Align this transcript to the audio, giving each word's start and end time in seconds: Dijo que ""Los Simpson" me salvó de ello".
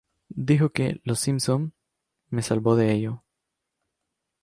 Dijo 0.47 0.71
que 0.71 0.99
""Los 1.03 1.19
Simpson" 1.19 1.75
me 2.31 2.41
salvó 2.41 2.75
de 2.75 2.91
ello". 2.91 3.23